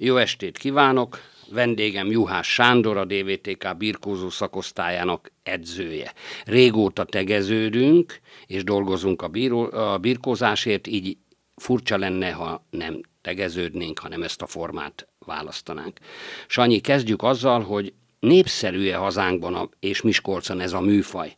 [0.00, 1.20] Jó estét kívánok!
[1.50, 6.12] Vendégem Juhás Sándor, a DVTK birkózó szakosztályának edzője.
[6.44, 11.16] Régóta tegeződünk, és dolgozunk a, bíró, a birkózásért, így
[11.56, 15.98] furcsa lenne, ha nem tegeződnénk, hanem ezt a formát választanánk.
[16.46, 21.36] Sanyi, kezdjük azzal, hogy népszerű-e hazánkban a, és Miskolcon ez a műfaj.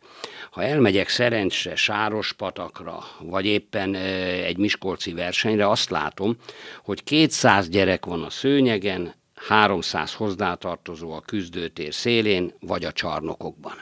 [0.50, 3.94] Ha elmegyek Szerencsre, Sárospatakra, vagy éppen
[4.44, 6.36] egy Miskolci versenyre, azt látom,
[6.82, 13.72] hogy 200 gyerek van a szőnyegen, 300 hozzátartozó a küzdőtér szélén, vagy a csarnokokban.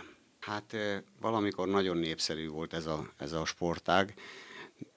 [0.40, 0.76] Hát
[1.20, 4.14] valamikor nagyon népszerű volt ez a, ez a sportág.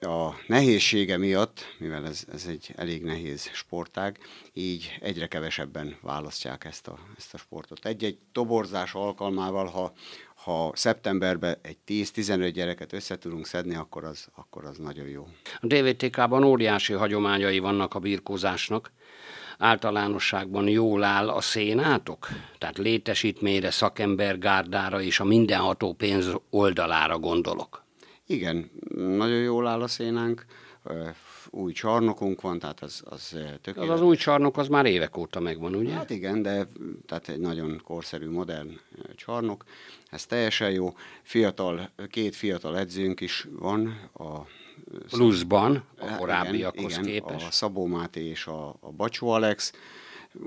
[0.00, 4.18] A nehézsége miatt, mivel ez, ez egy elég nehéz sportág,
[4.52, 7.84] így egyre kevesebben választják ezt a, ezt a sportot.
[7.84, 9.92] Egy-egy toborzás alkalmával, ha,
[10.34, 15.28] ha szeptemberben egy 10-15 gyereket össze tudunk szedni, akkor az, akkor az nagyon jó.
[15.60, 18.92] A DVTK-ban óriási hagyományai vannak a birkózásnak.
[19.58, 22.28] Általánosságban jól áll a szénátok?
[22.58, 27.81] Tehát létesítményre, szakembergárdára és a mindenható pénz oldalára gondolok.
[28.32, 30.44] Igen, nagyon jól áll a szénánk
[31.50, 33.28] új csarnokunk van, tehát az, az
[33.60, 33.94] tökéletes.
[33.94, 35.92] Az, az új csarnok az már évek óta megvan, ugye?
[35.92, 36.68] Hát igen, de
[37.06, 38.80] tehát egy nagyon korszerű, modern
[39.14, 39.64] csarnok.
[40.10, 40.94] Ez teljesen jó.
[41.22, 44.40] Fiatal, két fiatal edzőnk is van a
[45.08, 47.34] pluszban a hát korábbiakhoz igen, képest.
[47.34, 49.72] Igen, a Szabó Máté és a, a Bacsó Alex,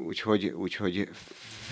[0.06, 1.09] úgyhogy, úgyhogy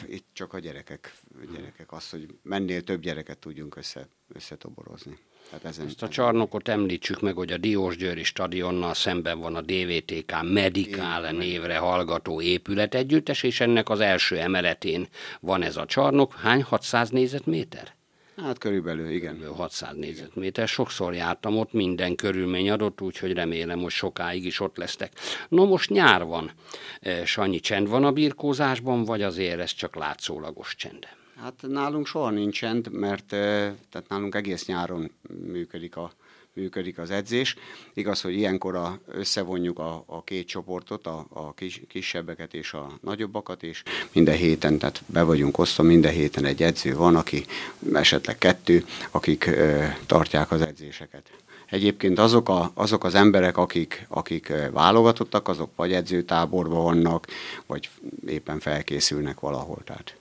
[0.07, 1.15] itt csak a gyerekek,
[1.53, 5.17] gyerekek az, hogy mennél több gyereket tudjunk össze, összetoborozni.
[5.53, 10.41] Tehát ezen, Ezt a csarnokot említsük meg, hogy a Diósgyőri stadionnal szemben van a DVTK
[10.41, 15.07] Medical névre hallgató épület együttes, és ennek az első emeletén
[15.39, 16.33] van ez a csarnok.
[16.33, 16.61] Hány?
[16.61, 17.95] 600 négyzetméter?
[18.37, 19.31] Hát körülbelül, igen.
[19.31, 20.67] Körülbelül 600 négyzetméter.
[20.67, 25.11] Sokszor jártam ott, minden körülmény adott, úgyhogy remélem, hogy sokáig is ott lesztek.
[25.49, 26.51] No, most nyár van.
[26.99, 31.07] E, Sanyi, csend van a birkózásban, vagy azért ez csak látszólagos csend?
[31.41, 35.11] Hát nálunk soha nincs csend, mert tehát nálunk egész nyáron
[35.45, 36.11] működik a
[36.53, 37.55] működik az edzés.
[37.93, 42.97] Igaz, hogy ilyenkor a, összevonjuk a, a két csoportot, a, a kis, kisebbeket és a
[43.01, 47.45] nagyobbakat, és minden héten, tehát be vagyunk osztva, minden héten egy edző van, aki
[47.93, 51.31] esetleg kettő, akik ö, tartják az edzéseket.
[51.69, 57.27] Egyébként azok, a, azok az emberek, akik, akik válogatottak, azok vagy edzőtáborban vannak,
[57.65, 57.89] vagy
[58.27, 59.81] éppen felkészülnek valahol.
[59.83, 60.15] Tehát.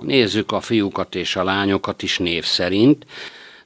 [0.00, 3.06] Nézzük a fiúkat és a lányokat is név szerint.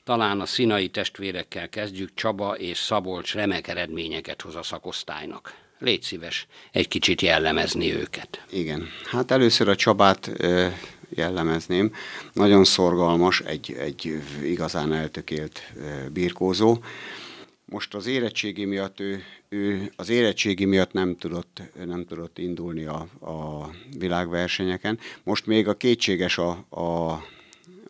[0.05, 5.55] Talán a színai testvérekkel kezdjük, Csaba és Szabolcs remek eredményeket hoz a szakosztálynak.
[5.79, 8.45] Légy szíves egy kicsit jellemezni őket.
[8.51, 10.31] Igen, hát először a Csabát
[11.09, 11.95] jellemezném.
[12.33, 15.73] Nagyon szorgalmas, egy, egy igazán eltökélt
[16.13, 16.79] birkózó.
[17.71, 23.07] Most az érettségi miatt ő, ő az érettségi miatt nem tudott, nem tudott indulni a,
[23.21, 24.99] a világversenyeken.
[25.23, 27.21] Most még a kétséges a, a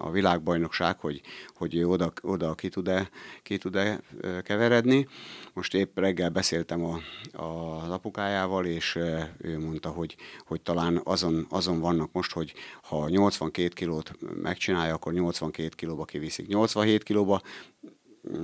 [0.01, 1.21] a világbajnokság, hogy,
[1.55, 3.11] hogy ő oda, oda ki tud-e,
[3.43, 4.01] ki tud-e
[4.43, 5.09] keveredni.
[5.53, 7.01] Most épp reggel beszéltem a,
[7.33, 8.97] a, apukájával, és
[9.39, 10.17] ő mondta, hogy,
[10.47, 12.53] hogy talán azon, azon vannak most, hogy
[12.83, 14.13] ha 82 kilót
[14.43, 16.47] megcsinálja, akkor 82 kilóba kiviszik.
[16.47, 17.43] 87 kilóba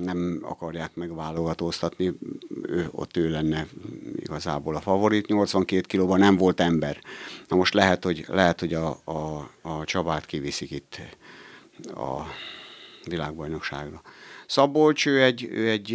[0.03, 2.13] nem akarják megválogatóztatni,
[2.63, 3.67] ő, ott ő lenne
[4.15, 6.99] igazából a favorit, 82 kilóban nem volt ember.
[7.47, 10.99] Na most lehet, hogy, lehet, hogy a, a, a Csabát kiviszik itt
[11.87, 12.21] a
[13.05, 14.01] világbajnokságra.
[14.47, 15.89] Szabolcs, ő egy, ő egy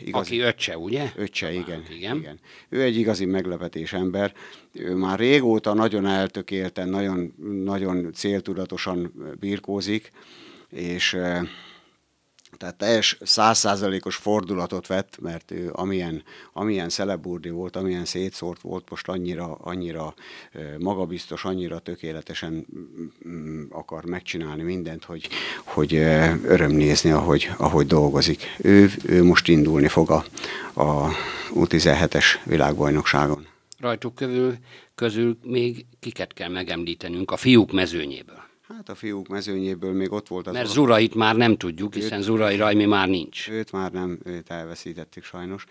[0.00, 0.34] igazi...
[0.34, 1.10] Aki öccse, ugye?
[1.16, 2.16] Öccse, igen, hát, igen.
[2.16, 2.40] igen.
[2.68, 4.32] Ő egy igazi meglepetés ember.
[4.72, 7.34] Ő már régóta nagyon eltökélten, nagyon,
[7.64, 10.10] nagyon céltudatosan birkózik,
[10.70, 11.16] és
[12.58, 16.22] tehát teljes százszázalékos fordulatot vett, mert ő amilyen,
[16.52, 20.14] amilyen szeleburdi volt, amilyen szétszórt volt, most annyira, annyira
[20.78, 22.66] magabiztos, annyira tökéletesen
[23.70, 25.28] akar megcsinálni mindent, hogy,
[25.64, 25.94] hogy
[26.44, 28.42] öröm nézni, ahogy, ahogy dolgozik.
[28.58, 30.24] Ő, ő most indulni fog a,
[30.82, 31.10] a
[31.54, 33.46] U17-es világbajnokságon.
[33.78, 34.56] Rajtuk közül,
[34.94, 38.45] közül még kiket kell megemlítenünk a fiúk mezőnyéből.
[38.68, 40.52] Hát a fiúk mezőnyéből még ott volt az...
[40.52, 43.48] Mert Zurait már nem tudjuk, hiszen Zurai Rajmi már nincs.
[43.48, 45.64] Őt már nem, őt elveszítettük sajnos.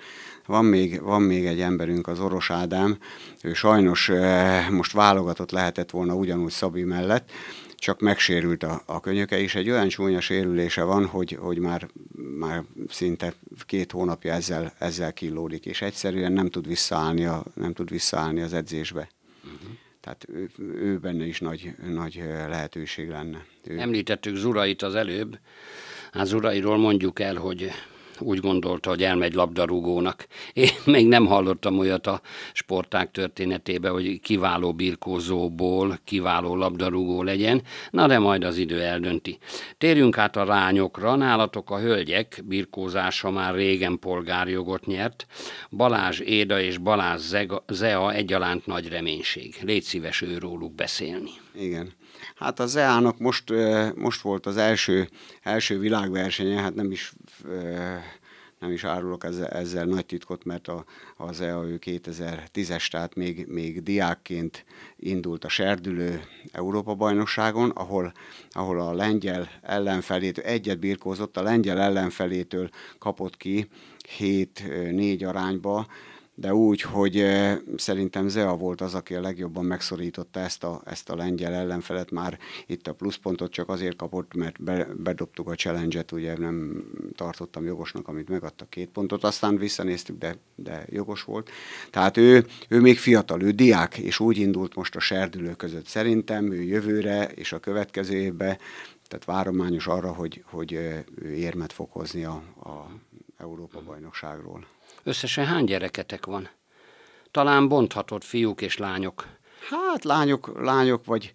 [0.46, 2.98] Van még, van még egy emberünk, az Oros Ádám,
[3.44, 7.32] ő sajnos eh, most válogatott lehetett volna ugyanúgy Szabi mellett,
[7.76, 9.56] csak megsérült a, a könyöke is.
[9.56, 11.88] Egy olyan csúnya sérülése van, hogy, hogy már,
[12.38, 13.34] már szinte
[13.66, 18.54] két hónapja ezzel, ezzel killódik, és egyszerűen nem tud visszaállni, a, nem tud visszaállni az
[18.54, 19.10] edzésbe.
[20.06, 23.46] Tehát ő, ő benne is nagy, nagy lehetőség lenne.
[23.64, 23.80] Ő...
[23.80, 25.40] Említettük Zurait az előbb.
[26.12, 27.72] Hát Zurairól mondjuk el, hogy
[28.20, 30.28] úgy gondolta, hogy elmegy labdarúgónak.
[30.54, 32.22] Én még nem hallottam olyat a
[32.54, 39.38] sporták történetében, hogy kiváló birkózóból kiváló labdarúgó legyen, na de majd az idő eldönti.
[39.78, 45.26] Térjünk át a rányokra, nálatok a hölgyek birkózása már régen polgárjogot nyert,
[45.70, 47.36] Balázs Éda és Balázs
[47.68, 49.56] Zea egyaránt nagy reménység.
[49.62, 51.32] Légy szíves őróluk beszélni.
[51.56, 51.94] Igen.
[52.36, 53.54] Hát az EA-nak most,
[53.96, 55.10] most volt az első,
[55.42, 57.14] első világversenye, hát nem is
[58.60, 60.86] nem is árulok ezzel, ezzel nagy titkot, mert a,
[61.18, 64.66] az EA ő 2010-es, tehát még, még diákként
[64.98, 66.22] indult a Serdülő
[66.52, 68.14] Európa-bajnokságon, ahol,
[68.50, 73.68] ahol a lengyel ellenfelétől, egyet birkózott, a lengyel ellenfelétől kapott ki
[74.20, 75.88] 7-4 arányba,
[76.38, 81.10] de úgy, hogy eh, szerintem Zea volt az, aki a legjobban megszorította ezt a, ezt
[81.10, 86.12] a lengyel ellenfelet, már itt a pluszpontot csak azért kapott, mert be, bedobtuk a challenge-et,
[86.12, 86.84] ugye nem
[87.16, 91.50] tartottam jogosnak, amit megadta két pontot, aztán visszanéztük, de, de jogos volt.
[91.90, 95.86] Tehát ő, ő még fiatal, ő diák, és úgy indult most a serdülő között.
[95.86, 98.58] Szerintem ő jövőre és a következő évben,
[99.08, 102.90] tehát várományos arra, hogy, hogy eh, ő érmet fog hozni a, a
[103.38, 104.66] Európa-bajnokságról.
[105.08, 106.50] Összesen hány gyereketek van?
[107.32, 109.28] Talán bonthatod fiúk és lányok.
[109.70, 111.34] Hát lányok, lányok vagy,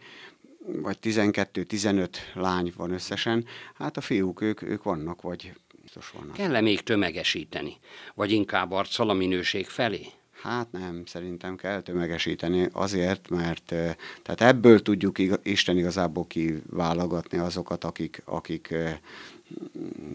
[0.67, 3.47] vagy 12-15 lány van összesen.
[3.75, 5.53] Hát a fiúk, ők, ők vannak, vagy
[5.83, 6.33] biztos vannak.
[6.33, 7.79] Kell-e még tömegesíteni?
[8.15, 10.07] Vagy inkább arccal a minőség felé?
[10.43, 13.75] Hát nem, szerintem kell tömegesíteni azért, mert
[14.23, 18.75] tehát ebből tudjuk Isten igazából kiválogatni azokat, akik, akik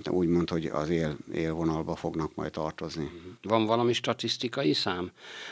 [0.10, 3.12] úgymond, hogy az él, élvonalba fognak majd tartozni.
[3.42, 5.12] Van valami statisztikai szám,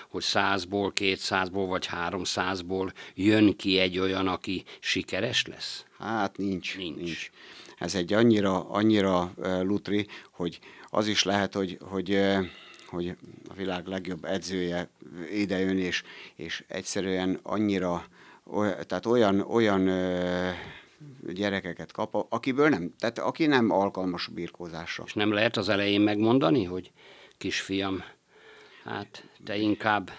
[0.09, 5.85] hogy százból, kétszázból vagy háromszázból jön ki egy olyan, aki sikeres lesz?
[5.97, 6.77] Hát nincs.
[6.77, 6.97] Nincs.
[6.97, 7.30] nincs.
[7.77, 10.59] Ez egy annyira, annyira lutri, hogy
[10.89, 12.19] az is lehet, hogy, hogy
[12.94, 13.15] hogy
[13.47, 14.89] a világ legjobb edzője
[15.31, 16.03] idejön, és,
[16.36, 18.06] és egyszerűen annyira,
[18.88, 19.89] tehát olyan, olyan
[21.33, 25.03] gyerekeket kap, akiből nem, tehát aki nem alkalmas birkózásra.
[25.05, 26.91] És nem lehet az elején megmondani, hogy
[27.38, 28.03] kisfiam,
[28.83, 30.11] hát te inkább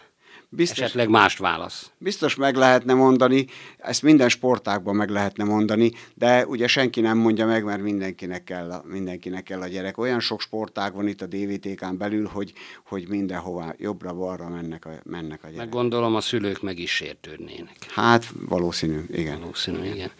[0.56, 1.90] Biztos, esetleg mást válasz.
[1.98, 3.46] Biztos meg lehetne mondani,
[3.78, 8.70] ezt minden sportákban meg lehetne mondani, de ugye senki nem mondja meg, mert mindenkinek kell
[8.70, 9.98] a, mindenkinek kell a gyerek.
[9.98, 12.52] Olyan sok sportág van itt a DVTK-n belül, hogy,
[12.86, 15.58] hogy mindenhova jobbra-balra mennek a, mennek a gyerek.
[15.58, 17.76] Meg gondolom a szülők meg is sértődnének.
[17.88, 19.40] Hát valószínű, igen.
[19.40, 20.10] Valószínű, igen.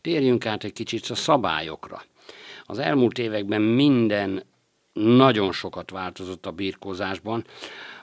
[0.00, 2.02] Térjünk át egy kicsit a szabályokra.
[2.66, 4.42] Az elmúlt években minden
[4.92, 7.44] nagyon sokat változott a birkózásban.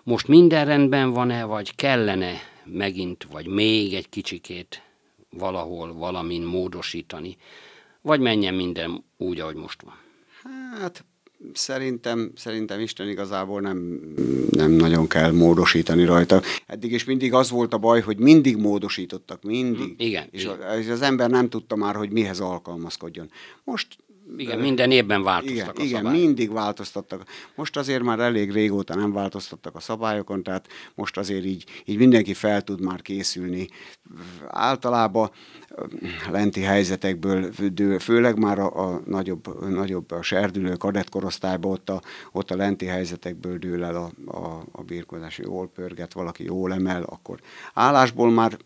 [0.10, 2.34] Most minden rendben van-e, vagy kellene
[2.66, 4.82] megint, vagy még egy kicsikét
[5.30, 7.38] valahol valamin módosítani,
[8.02, 9.94] vagy menjen minden úgy, ahogy most van?
[10.80, 11.06] Hát
[11.54, 14.00] szerintem, szerintem Isten igazából nem,
[14.50, 16.42] nem nagyon kell módosítani rajta.
[16.66, 19.96] Eddig is mindig az volt a baj, hogy mindig módosítottak, mindig.
[19.98, 20.28] Igen.
[20.32, 20.92] És igen.
[20.92, 23.32] az ember nem tudta már, hogy mihez alkalmazkodjon.
[23.64, 23.98] Most
[24.38, 27.24] igen, minden évben változtak igen, a Igen, mindig változtattak.
[27.56, 32.34] Most azért már elég régóta nem változtattak a szabályokon, tehát most azért így, így mindenki
[32.34, 33.68] fel tud már készülni.
[34.48, 35.32] Általában
[36.32, 37.52] lenti helyzetekből,
[38.00, 43.58] főleg már a, a nagyobb, nagyobb a serdülő kadetkorosztályban ott a, ott a lenti helyzetekből
[43.58, 47.40] dől el a, a, a birkozás, jól pörget, valaki jól emel, akkor
[47.74, 48.58] állásból már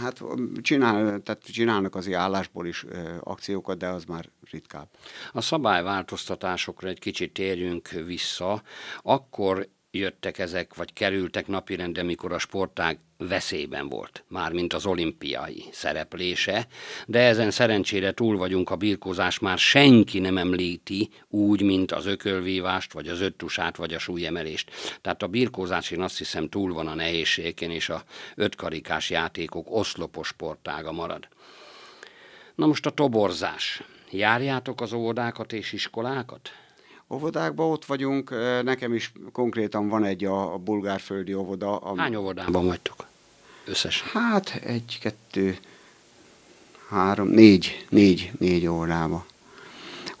[0.00, 0.22] Hát
[0.62, 2.84] csinál, tehát csinálnak az állásból is
[3.20, 4.88] akciókat, de az már ritkább.
[5.32, 8.62] A szabályváltoztatásokra egy kicsit térjünk vissza.
[9.02, 16.66] Akkor jöttek ezek, vagy kerültek napirendre, mikor a sportág veszélyben volt, mármint az olimpiai szereplése,
[17.06, 22.92] de ezen szerencsére túl vagyunk, a birkózás már senki nem említi úgy, mint az ökölvívást,
[22.92, 24.70] vagy az öttusát, vagy a súlyemelést.
[25.00, 30.26] Tehát a birkózás én azt hiszem túl van a nehézségén, és a ötkarikás játékok oszlopos
[30.26, 31.28] sportága marad.
[32.54, 33.82] Na most a toborzás.
[34.10, 36.50] Járjátok az óvodákat és iskolákat?
[37.12, 38.30] Óvodákban ott vagyunk,
[38.62, 41.76] nekem is konkrétan van egy a, a bulgárföldi óvoda.
[41.76, 41.98] Am...
[41.98, 43.06] Hány óvodában vagytok
[43.64, 44.06] összesen?
[44.12, 45.58] Hát egy, kettő,
[46.88, 49.24] három, négy, négy, négy óvodában.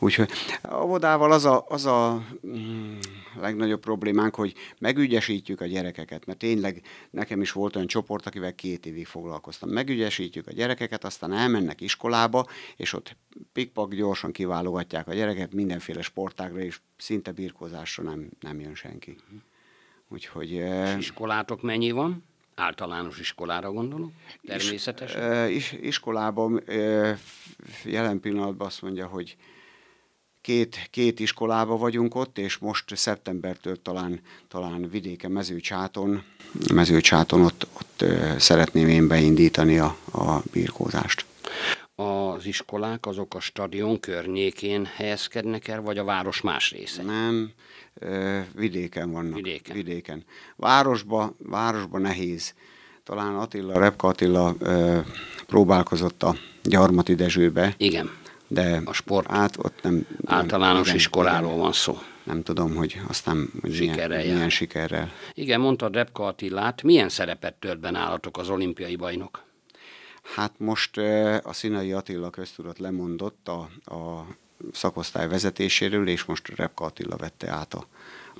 [0.02, 0.30] Úgyhogy
[0.62, 2.98] a vodával az a, az a mm,
[3.40, 8.86] legnagyobb problémánk, hogy megügyesítjük a gyerekeket, mert tényleg nekem is volt olyan csoport, akivel két
[8.86, 9.70] évig foglalkoztam.
[9.70, 13.16] Megügyesítjük a gyerekeket, aztán elmennek iskolába, és ott
[13.52, 19.16] pikpak gyorsan kiválogatják a gyereket mindenféle sportágra, és szinte birkózásra nem, nem jön senki.
[20.08, 20.50] Úgyhogy...
[20.50, 22.24] És iskolátok mennyi van?
[22.54, 24.10] Általános iskolára gondolok,
[24.46, 25.50] természetesen.
[25.50, 26.62] Is, iskolában
[27.84, 29.36] jelen pillanatban azt mondja, hogy
[30.42, 36.22] két, két iskolába vagyunk ott, és most szeptembertől talán, talán vidéken, mezőcsáton,
[36.74, 38.04] mezőcsáton ott, ott
[38.38, 41.24] szeretném én beindítani a, a birkózást.
[41.94, 47.02] Az iskolák azok a stadion környékén helyezkednek el, vagy a város más része?
[47.02, 47.52] Nem,
[48.54, 49.34] vidéken vannak.
[49.34, 49.76] Vidéken.
[49.76, 50.24] vidéken.
[50.56, 52.54] Városba, városba nehéz.
[53.04, 54.56] Talán Attila, Repka Attila
[55.46, 57.74] próbálkozott a Gyarmati Dezsőbe.
[57.76, 58.20] Igen
[58.52, 61.98] de a sport át, ott nem, általános igen, iskoláról igen, van szó.
[62.22, 65.12] Nem tudom, hogy aztán hogy sikerrel milyen, milyen sikerrel.
[65.34, 69.42] Igen, mondta Repka Attilát, milyen szerepet tölt be nálatok az olimpiai bajnok?
[70.34, 70.96] Hát most
[71.42, 73.60] a Színai Attila köztudat lemondott a,
[73.94, 74.26] a
[74.72, 77.86] szakosztály vezetéséről, és most Repka Attila vette át a,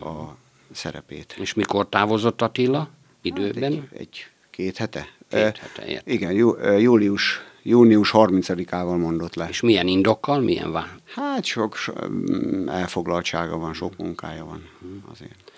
[0.08, 0.36] a
[0.72, 1.36] szerepét.
[1.38, 2.88] És mikor távozott Attila?
[3.22, 3.72] Időben?
[3.72, 5.08] Hát egy, egy két hete.
[5.28, 6.12] Két hete, értem.
[6.12, 9.48] Igen, jú, július június 30-ával mondott le.
[9.48, 10.88] És milyen indokkal, milyen van?
[11.14, 14.68] Hát sok, sok mm, elfoglaltsága van, sok munkája van
[15.10, 15.52] azért.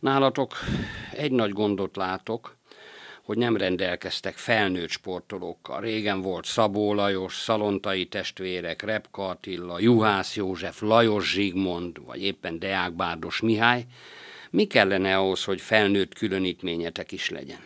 [0.00, 0.52] Nálatok
[1.12, 2.56] egy nagy gondot látok,
[3.22, 5.80] hogy nem rendelkeztek felnőtt sportolókkal.
[5.80, 12.92] Régen volt Szabó Lajos, Szalontai testvérek, Repka Attila, Juhász József, Lajos Zsigmond, vagy éppen Deák
[12.92, 13.84] Bárdos Mihály.
[14.50, 17.60] Mi kellene ahhoz, hogy felnőtt különítményetek is legyen?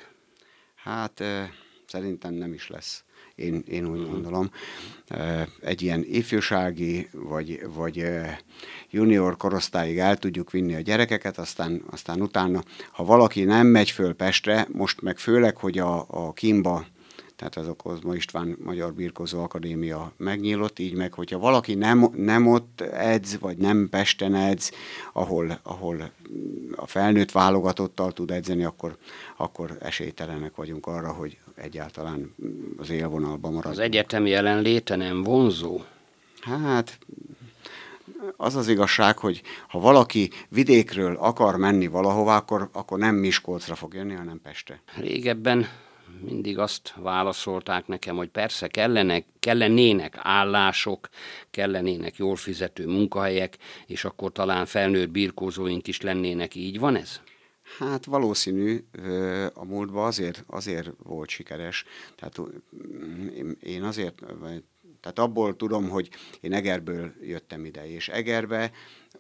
[0.74, 1.22] Hát
[1.86, 3.04] szerintem nem is lesz
[3.40, 4.50] én, én úgy gondolom.
[5.60, 8.04] Egy ilyen ifjúsági vagy, vagy
[8.90, 14.14] junior korosztályig el tudjuk vinni a gyerekeket, aztán, aztán utána, ha valaki nem megy föl
[14.14, 16.84] Pestre, most meg főleg, hogy a, a Kimba
[17.40, 22.80] tehát az Okozma István Magyar Birkozó Akadémia megnyílott, így meg, hogyha valaki nem, nem ott
[22.80, 24.70] edz, vagy nem Pesten edz,
[25.12, 26.10] ahol, ahol
[26.76, 28.96] a felnőtt válogatottal tud edzeni, akkor,
[29.36, 32.34] akkor esélytelenek vagyunk arra, hogy egyáltalán
[32.76, 33.70] az élvonalban marad.
[33.70, 35.80] Az egyetem jelenléte nem vonzó?
[36.40, 36.98] Hát
[38.36, 43.94] az az igazság, hogy ha valaki vidékről akar menni valahová, akkor, akkor nem Miskolcra fog
[43.94, 44.80] jönni, hanem Pestre.
[44.96, 45.66] Régebben
[46.22, 51.08] mindig azt válaszolták nekem, hogy persze kellenek, kellenének állások,
[51.50, 56.54] kellenének jól fizető munkahelyek, és akkor talán felnőtt birkózóink is lennének.
[56.54, 57.20] Így van ez?
[57.78, 58.84] Hát valószínű,
[59.54, 61.84] a múltban azért, azért volt sikeres.
[62.16, 62.40] Tehát
[63.60, 64.22] én azért,
[65.00, 66.08] tehát abból tudom, hogy
[66.40, 68.70] én Egerből jöttem ide, és Egerbe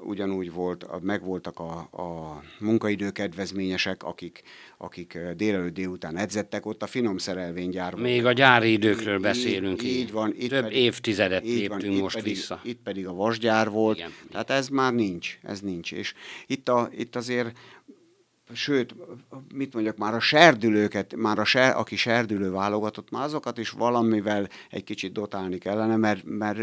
[0.02, 4.42] ugyanúgy volt, megvoltak a, a munkaidő kedvezményesek, akik,
[4.78, 8.00] akik délelőtt délután edzettek ott a finom szerelvénygyárban.
[8.00, 9.82] Még a gyári időkről így, beszélünk.
[9.82, 10.34] Így, így van.
[10.38, 12.60] Itt Több pedig, évtizedet így léptünk van, most pedig, vissza.
[12.64, 14.10] Itt pedig a vasgyár volt, Igen.
[14.30, 15.92] tehát ez már nincs, ez nincs.
[15.92, 16.14] És
[16.46, 17.58] itt, a, itt azért
[18.52, 18.94] sőt,
[19.54, 24.48] mit mondjak, már a serdülőket, már a ser, aki serdülő válogatott, már azokat is valamivel
[24.70, 26.58] egy kicsit dotálni kellene, mert, mert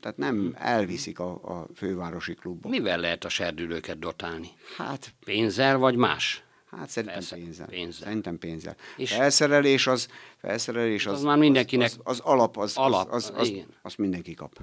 [0.00, 2.70] tehát nem elviszik a, a fővárosi klubok.
[2.70, 4.48] Mivel lehet a serdülőket dotálni?
[4.76, 6.44] Hát pénzzel vagy más?
[6.70, 7.66] Hát szerintem Persze, pénzzel.
[7.66, 8.06] pénzzel.
[8.06, 8.76] Szerintem pénzzel.
[8.96, 13.10] És felszerelés az, felszerelés az, az, az már mindenkinek az, az, az alap, az, alap,
[13.10, 13.52] az, az, az,
[13.82, 14.58] az mindenki kap.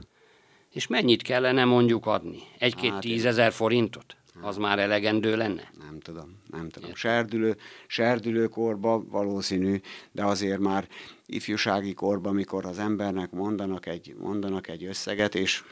[0.72, 2.40] És mennyit kellene mondjuk adni?
[2.58, 4.16] Egy-két hát tízezer forintot?
[4.42, 5.72] Az már elegendő lenne?
[5.80, 6.96] Nem tudom, nem tudom.
[6.96, 10.88] Serdülő, serdülőkorba valószínű, de azért már
[11.26, 15.64] ifjúsági korban, mikor az embernek mondanak egy, mondanak egy összeget, és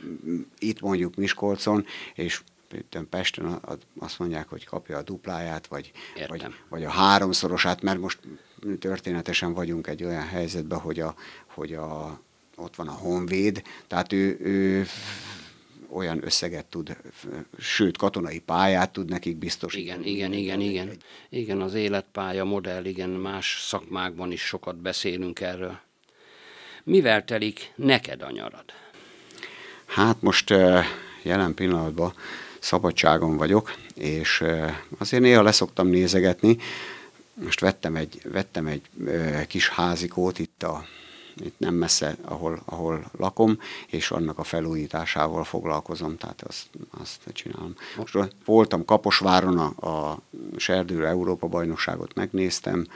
[0.59, 2.41] itt mondjuk Miskolcon, és
[3.09, 3.59] Pesten
[3.99, 5.91] azt mondják, hogy kapja a dupláját, vagy,
[6.27, 8.19] vagy, vagy a háromszorosát, mert most
[8.79, 11.15] történetesen vagyunk egy olyan helyzetben, hogy, a,
[11.45, 12.19] hogy a,
[12.55, 14.85] ott van a Honvéd, tehát ő, ő
[15.93, 16.97] olyan összeget tud,
[17.59, 20.09] sőt, katonai pályát tud nekik biztosítani.
[20.09, 20.97] Igen, igen, igen, igen.
[21.29, 25.79] Igen, az életpálya modell, igen, más szakmákban is sokat beszélünk erről.
[26.83, 28.65] Mivel telik neked a nyarad?
[29.85, 30.49] Hát most
[31.21, 32.13] jelen pillanatban
[32.59, 34.43] szabadságon vagyok, és
[34.97, 36.57] azért néha leszoktam nézegetni.
[37.33, 38.81] Most vettem egy, vettem egy
[39.47, 40.85] kis házikót itt a
[41.35, 43.57] itt nem messze, ahol, ahol lakom,
[43.87, 47.75] és annak a felújításával foglalkozom, tehát azt, azt csinálom.
[47.97, 50.21] Most voltam Kaposváron, a, a
[50.55, 52.87] Serdő Európa bajnokságot megnéztem,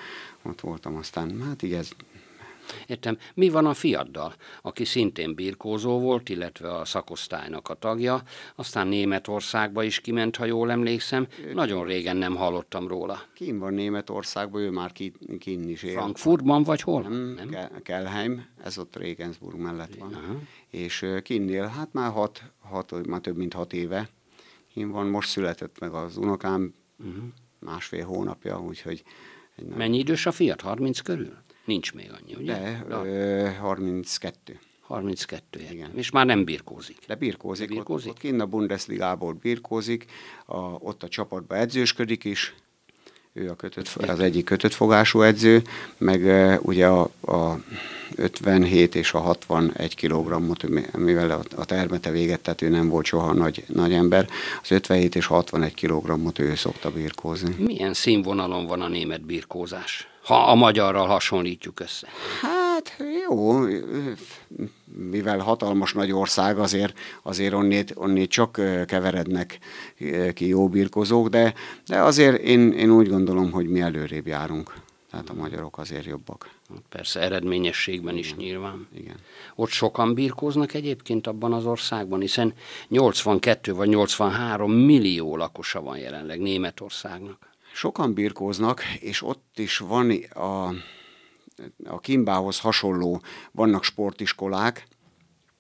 [0.44, 1.90] ott voltam aztán, hát így ez
[2.88, 3.18] Értem.
[3.34, 8.22] Mi van a fiaddal, aki szintén birkózó volt, illetve a szakosztálynak a tagja,
[8.56, 11.28] aztán Németországba is kiment, ha jól emlékszem.
[11.54, 13.22] Nagyon régen nem hallottam róla.
[13.34, 15.92] Kim van Németországban, ő már ki, kin is él.
[15.92, 17.02] Frankfurtban vagy hol?
[17.02, 17.50] Nem, nem?
[17.50, 20.14] Ke- Kelheim, ez ott Regensburg mellett van.
[20.14, 20.40] Aha.
[20.70, 24.10] És kinnél, hát már hat, hat, már több mint hat éve.
[24.74, 27.24] Kim van, most született meg az unokám, uh-huh.
[27.60, 29.04] másfél hónapja, úgyhogy...
[29.76, 30.62] Mennyi idős a fiat?
[30.62, 31.34] 30 körül?
[31.66, 32.54] Nincs még annyi, ugye?
[32.54, 32.96] De, De.
[32.96, 34.60] Ö, 32.
[34.82, 35.92] 32 Igen.
[35.96, 36.98] És már nem birkózik.
[37.08, 37.68] De birkózik.
[37.68, 38.10] De birkózik?
[38.10, 40.06] Ott, ott kinn a Bundesligából birkózik,
[40.46, 42.54] a, ott a csapatba edzősködik is,
[43.34, 45.62] ő a kötött, az egyik kötött fogású edző,
[45.98, 46.22] meg
[46.62, 47.60] ugye a, a
[48.16, 53.64] 57 és a 61 kg-ot, mivel a termete véget, tehát ő nem volt soha nagy,
[53.68, 54.28] nagy ember,
[54.62, 57.56] az 57 és 61 kg-ot ő szokta birkózni.
[57.58, 62.08] Milyen színvonalon van a német birkózás, ha a magyarral hasonlítjuk össze?
[62.42, 63.60] Hát jó,
[65.12, 68.52] mivel hatalmas nagy ország, azért, azért onnét, onnét csak
[68.86, 69.60] keverednek
[70.34, 71.54] ki jó birkozók, de,
[71.88, 74.74] de azért én, én úgy gondolom, hogy mi előrébb járunk.
[75.12, 76.50] Tehát a magyarok azért jobbak.
[76.90, 78.40] Persze, eredményességben is Igen.
[78.40, 78.88] nyilván.
[78.96, 79.16] Igen.
[79.56, 82.54] Ott sokan birkóznak egyébként abban az országban, hiszen
[82.88, 87.55] 82 vagy 83 millió lakosa van jelenleg Németországnak.
[87.76, 90.74] Sokan birkóznak, és ott is van a
[91.84, 94.88] a Kimbához hasonló vannak sportiskolák,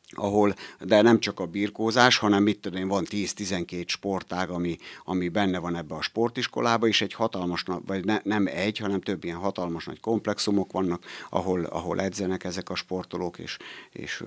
[0.09, 5.29] ahol, de nem csak a birkózás, hanem mit tudom én, van 10-12 sportág, ami, ami
[5.29, 9.37] benne van ebbe a sportiskolába, és egy hatalmas, vagy ne, nem egy, hanem több ilyen
[9.37, 13.57] hatalmas nagy komplexumok vannak, ahol, ahol edzenek ezek a sportolók, és,
[13.91, 14.23] és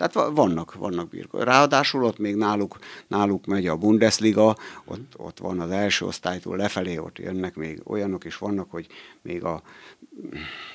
[0.00, 1.46] tehát vannak, vannak birkózók.
[1.46, 6.98] Ráadásul ott még náluk, náluk megy a Bundesliga, ott, ott van az első osztálytól lefelé,
[6.98, 8.86] ott jönnek még olyanok is vannak, hogy
[9.22, 9.62] még a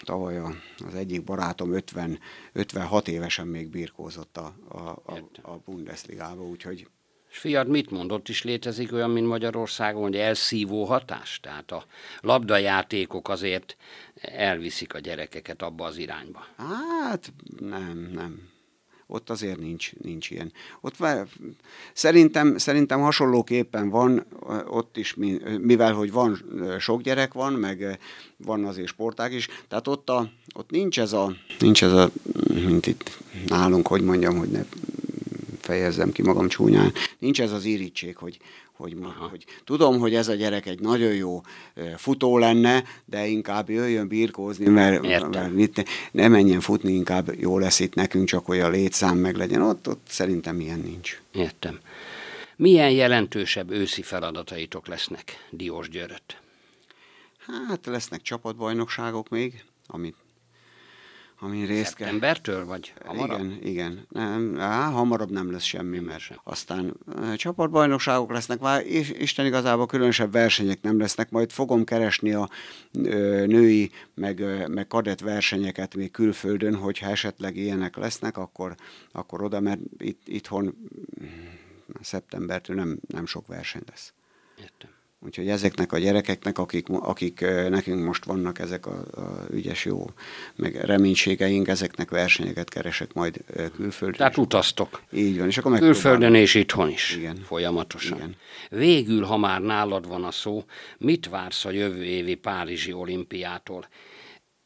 [0.04, 0.54] tavaly a,
[0.88, 2.20] az egyik barátom 50,
[2.54, 6.88] 56 évesen még birkózott a, a, a, a Bundesligába, úgyhogy
[7.32, 11.40] és fiad mit mondott, is létezik olyan, mint Magyarországon, hogy elszívó hatás?
[11.40, 11.86] Tehát a
[12.22, 13.78] labdajátékok azért
[14.22, 16.46] elviszik a gyerekeket abba az irányba.
[16.58, 18.54] Hát nem, nem
[19.08, 20.52] ott azért nincs, nincs ilyen.
[20.82, 20.96] Ott
[21.94, 24.26] szerintem, szerintem hasonlóképpen van
[24.68, 25.16] ott is,
[25.62, 26.44] mivel hogy van
[26.80, 28.00] sok gyerek van, meg
[28.38, 32.10] van azért sportág is, tehát ott, a, ott nincs ez a, nincs ez a,
[32.54, 34.64] mint itt nálunk, hogy mondjam, hogy ne
[35.66, 38.38] fejezzem ki magam csúnyán, nincs ez az irítség, hogy,
[38.72, 38.98] hogy,
[39.30, 41.42] hogy tudom, hogy ez a gyerek egy nagyon jó
[41.98, 47.80] futó lenne, de inkább jöjjön birkózni, mert, mert mit, ne menjen futni, inkább jó lesz
[47.80, 49.62] itt nekünk, csak hogy a létszám meg legyen.
[49.62, 51.22] Ott, ott szerintem ilyen nincs.
[51.32, 51.80] Értem.
[52.56, 56.38] Milyen jelentősebb őszi feladataitok lesznek Diós Györöt?
[57.68, 60.16] Hát lesznek csapatbajnokságok még, amit
[61.40, 62.08] amin részt kell.
[62.08, 63.40] Embertől, vagy hamarabb?
[63.40, 64.06] Igen, igen.
[64.10, 66.40] Nem, á, hamarabb nem lesz semmi, mert sem.
[66.44, 72.34] aztán e, csapatbajnokságok lesznek, már és Isten igazából különösebb versenyek nem lesznek, majd fogom keresni
[72.34, 72.50] a
[72.92, 78.76] ö, női, meg, ö, meg kadett versenyeket még külföldön, hogyha esetleg ilyenek lesznek, akkor,
[79.12, 80.76] akkor oda, mert itt, itthon
[82.02, 84.14] szeptembertől nem, nem sok verseny lesz.
[84.60, 84.90] Értem.
[85.26, 90.06] Úgyhogy ezeknek a gyerekeknek, akik, akik nekünk most vannak ezek a, a ügyes jó,
[90.56, 93.44] meg reménységeink, ezeknek versenyeket keresek majd
[93.76, 94.18] külföldön.
[94.18, 95.02] Tehát utaztok.
[95.12, 95.48] Így van.
[95.48, 97.16] És akkor Külföldön és itthon is.
[97.16, 97.38] Igen.
[97.46, 98.18] Folyamatosan.
[98.18, 98.36] Igen.
[98.70, 100.64] Végül, ha már nálad van a szó,
[100.98, 103.88] mit vársz a jövő évi Párizsi olimpiától?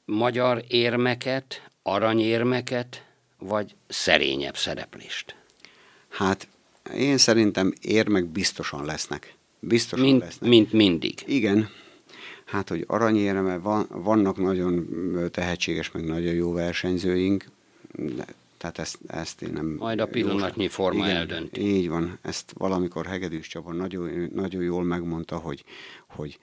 [0.06, 3.06] Magyar érmeket, aranyérmeket,
[3.38, 5.36] vagy szerényebb szereplést?
[6.10, 6.48] Hát
[6.95, 10.50] én szerintem érmek biztosan lesznek Biztosan mint, lesznek.
[10.50, 11.24] Mint mindig.
[11.26, 11.69] Igen.
[12.45, 14.88] Hát, hogy aranyéreme van, vannak nagyon
[15.32, 17.45] tehetséges, meg nagyon jó versenyzőink,
[17.91, 18.26] de,
[18.58, 19.76] tehát ezt, ezt én nem...
[19.80, 21.62] Majd a pillanatnyi jó, forma igen, eldönti.
[21.62, 22.17] Így van.
[22.22, 25.63] Ezt valamikor Hegedűs Csaba nagyon, nagyon jól megmondta, hogy,
[26.08, 26.39] hogy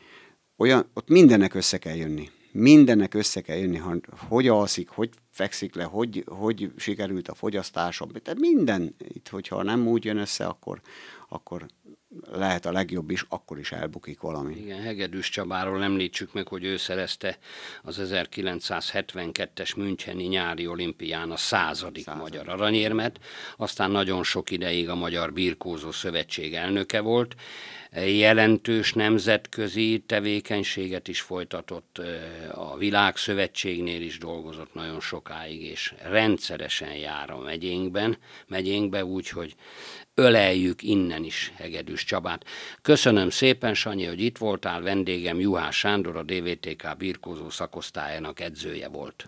[0.57, 2.31] olyan, ott mindennek össze kell jönni.
[2.53, 3.81] Mindennek össze kell jönni,
[4.29, 8.07] hogy alszik, hogy fekszik le, hogy, hogy sikerült a fogyasztása.
[8.23, 10.81] Tehát minden, itt, hogyha nem úgy jön össze, akkor,
[11.29, 11.67] akkor
[12.33, 14.57] lehet a legjobb is, akkor is elbukik valami.
[14.57, 17.39] Igen, Hegedűs Csabáról említsük meg, hogy ő szerezte
[17.83, 22.33] az 1972-es Müncheni nyári olimpián a századik, századik.
[22.33, 23.21] magyar aranyérmet,
[23.57, 27.35] aztán nagyon sok ideig a Magyar Birkózó Szövetség elnöke volt,
[28.05, 32.01] jelentős nemzetközi tevékenységet is folytatott,
[32.53, 39.55] a Világszövetségnél is dolgozott nagyon sokáig, és rendszeresen jár a megyénkben, megyénkbe, úgyhogy
[40.19, 42.45] öleljük innen is Hegedűs Csabát.
[42.83, 49.25] Köszönöm szépen, Sanyi, hogy itt voltál, vendégem Juhás Sándor, a DVTK birkózó szakosztályának edzője volt.